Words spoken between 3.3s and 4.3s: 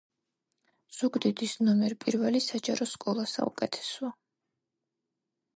საუკეთესოა